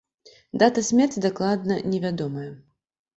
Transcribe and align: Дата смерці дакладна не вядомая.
Дата 0.61 0.83
смерці 0.87 1.21
дакладна 1.25 1.77
не 1.91 1.99
вядомая. 2.07 2.47